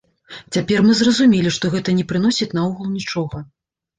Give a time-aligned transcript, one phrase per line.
[0.55, 3.43] Цяпер мы зразумелі, што гэта не прыносіць наогул нічога.